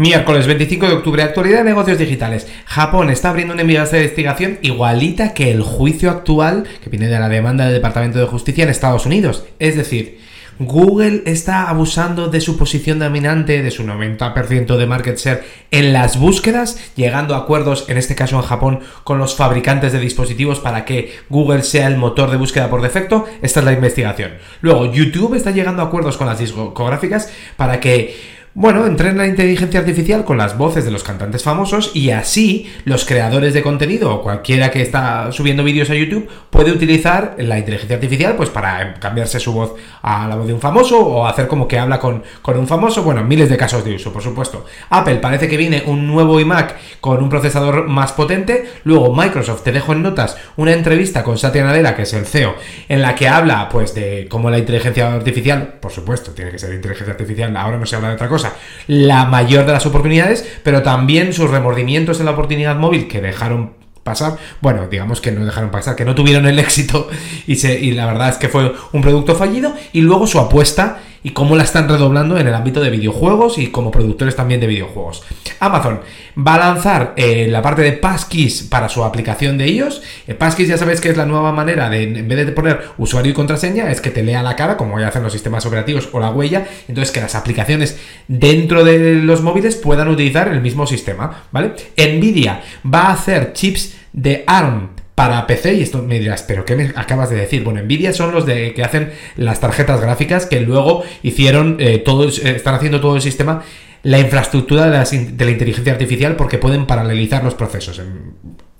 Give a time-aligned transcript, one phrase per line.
[0.00, 2.48] Miércoles 25 de octubre, actualidad de negocios digitales.
[2.64, 7.66] Japón está abriendo una investigación igualita que el juicio actual que viene de la demanda
[7.66, 9.44] del Departamento de Justicia en Estados Unidos.
[9.58, 10.18] Es decir,
[10.58, 16.18] Google está abusando de su posición dominante, de su 90% de market share en las
[16.18, 20.86] búsquedas, llegando a acuerdos, en este caso en Japón, con los fabricantes de dispositivos para
[20.86, 23.26] que Google sea el motor de búsqueda por defecto.
[23.42, 24.32] Esta es la investigación.
[24.62, 29.78] Luego, YouTube está llegando a acuerdos con las discográficas para que bueno, entrena la inteligencia
[29.78, 34.22] artificial con las voces de los cantantes famosos y así los creadores de contenido o
[34.22, 39.38] cualquiera que está subiendo vídeos a YouTube puede utilizar la inteligencia artificial pues para cambiarse
[39.38, 42.58] su voz a la voz de un famoso o hacer como que habla con, con
[42.58, 43.04] un famoso.
[43.04, 44.66] Bueno, miles de casos de uso, por supuesto.
[44.88, 48.68] Apple parece que viene un nuevo iMac con un procesador más potente.
[48.82, 52.56] Luego Microsoft, te dejo en notas una entrevista con Satya Nadella, que es el CEO,
[52.88, 56.74] en la que habla pues de cómo la inteligencia artificial, por supuesto, tiene que ser
[56.74, 58.39] inteligencia artificial, ahora no se habla de otra cosa
[58.86, 63.72] la mayor de las oportunidades, pero también sus remordimientos en la oportunidad móvil que dejaron
[64.02, 67.08] pasar, bueno, digamos que no dejaron pasar, que no tuvieron el éxito
[67.46, 71.00] y, se, y la verdad es que fue un producto fallido y luego su apuesta
[71.22, 74.66] y cómo la están redoblando en el ámbito de videojuegos y como productores también de
[74.66, 75.22] videojuegos.
[75.58, 76.00] Amazon
[76.36, 80.02] va a lanzar eh, la parte de Passkeys para su aplicación de ellos.
[80.26, 83.32] Eh, Passkeys ya sabéis que es la nueva manera de, en vez de poner usuario
[83.32, 86.20] y contraseña, es que te lea la cara, como ya hacen los sistemas operativos o
[86.20, 87.98] la huella, entonces que las aplicaciones
[88.28, 91.74] dentro de los móviles puedan utilizar el mismo sistema, ¿vale?
[91.96, 96.74] Nvidia va a hacer chips de ARM para PC, y esto me dirás, ¿pero qué
[96.74, 97.62] me acabas de decir?
[97.62, 102.26] Bueno, Nvidia son los de que hacen las tarjetas gráficas que luego hicieron eh, todo,
[102.26, 103.62] eh, están haciendo todo el sistema,
[104.02, 108.00] la infraestructura de la, inteligencia artificial porque pueden paralelizar los procesos.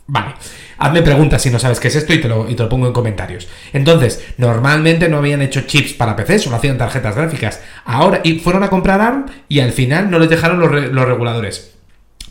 [0.06, 0.34] Vale,
[0.78, 2.86] hazme preguntas si no sabes qué es esto y te, lo, y te lo pongo
[2.86, 3.46] en comentarios.
[3.74, 7.60] Entonces, normalmente no habían hecho chips para PC, solo hacían tarjetas gráficas.
[7.84, 11.69] Ahora, y fueron a comprar ARM y al final no les dejaron los, los reguladores.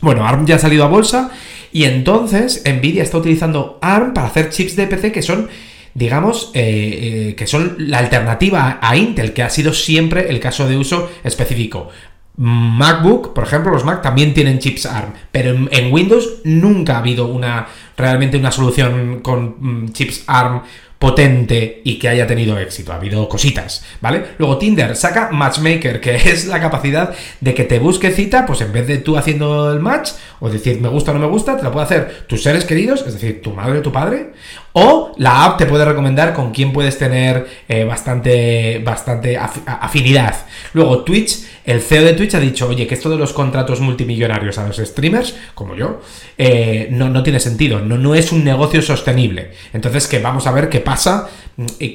[0.00, 1.30] Bueno, ARM ya ha salido a bolsa
[1.72, 5.48] y entonces Nvidia está utilizando ARM para hacer chips de PC que son
[5.94, 10.68] digamos, eh, eh, que son la alternativa a Intel, que ha sido siempre el caso
[10.68, 11.88] de uso específico.
[12.36, 17.26] MacBook, por ejemplo, los Mac también tienen chips ARM, pero en, Windows nunca ha habido
[17.26, 20.62] una realmente una solución con mm, chips ARM
[21.00, 22.92] potente y que haya tenido éxito.
[22.92, 24.22] Ha habido cositas, ¿vale?
[24.36, 28.70] Luego Tinder saca Matchmaker, que es la capacidad de que te busque cita, pues en
[28.70, 31.62] vez de tú haciendo el match, o decir me gusta o no me gusta, te
[31.62, 34.32] lo puede hacer tus seres queridos, es decir, tu madre o tu padre,
[34.74, 40.36] o la app te puede recomendar con quién puedes tener eh, bastante, bastante afinidad.
[40.74, 44.58] Luego Twitch, el CEO de Twitch ha dicho, oye, que esto de los contratos multimillonarios
[44.58, 46.02] a los streamers, como yo,
[46.36, 49.52] eh, no, no tiene sentido, no, no es un negocio sostenible.
[49.72, 50.89] Entonces, que vamos a ver qué pasa.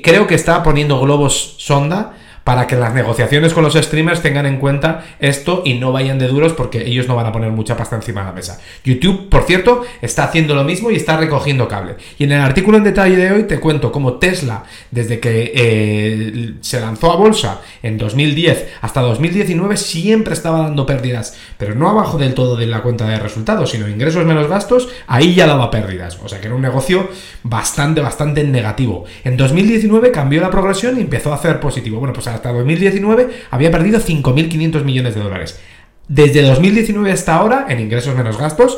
[0.04, 2.14] Creo que está poniendo globos sonda
[2.46, 6.28] para que las negociaciones con los streamers tengan en cuenta esto y no vayan de
[6.28, 8.62] duros porque ellos no van a poner mucha pasta encima de la mesa.
[8.84, 11.96] YouTube, por cierto, está haciendo lo mismo y está recogiendo cable.
[12.20, 16.54] Y en el artículo en detalle de hoy te cuento cómo Tesla, desde que eh,
[16.62, 22.20] se lanzó a bolsa en 2010 hasta 2019, siempre estaba dando pérdidas, pero no abajo
[22.20, 26.20] del todo de la cuenta de resultados, sino ingresos menos gastos, ahí ya daba pérdidas.
[26.24, 27.10] O sea que era un negocio
[27.42, 29.06] bastante, bastante negativo.
[29.24, 31.98] En 2019 cambió la progresión y empezó a hacer positivo.
[31.98, 35.60] Bueno, pues hasta 2019 había perdido 5.500 millones de dólares.
[36.08, 38.78] Desde 2019 hasta ahora, en ingresos menos gastos,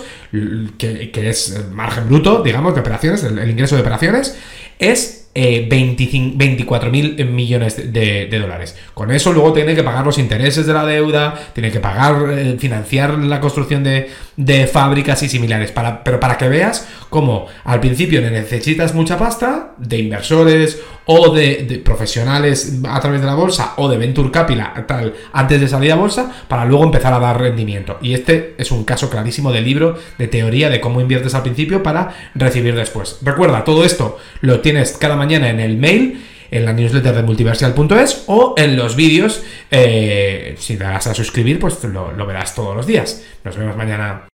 [0.77, 4.37] que, es margen bruto, digamos, de operaciones, el ingreso de operaciones,
[4.79, 8.75] es eh, 24 mil millones de, dólares.
[8.95, 12.55] Con eso luego tiene que pagar los intereses de la deuda, tiene que pagar, eh,
[12.57, 15.71] financiar la construcción de, fábricas y similares.
[16.03, 22.79] Pero para que veas cómo al principio necesitas mucha pasta de inversores o de, profesionales
[22.87, 26.31] a través de la bolsa o de Venture Capital tal, antes de salir a bolsa
[26.47, 27.97] para luego empezar a dar rendimiento.
[28.01, 31.81] Y este es un caso clarísimo de libro de teoría de cómo inviertes al principio
[31.81, 33.19] para recibir después.
[33.21, 38.23] Recuerda, todo esto lo tienes cada mañana en el mail en la newsletter de multiversial.es
[38.27, 39.43] o en los vídeos.
[39.71, 43.23] Eh, si te vas a suscribir, pues lo verás todos los días.
[43.43, 44.27] Nos vemos mañana.